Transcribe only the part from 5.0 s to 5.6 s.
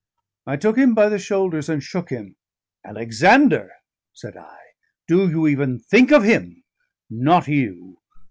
"Do you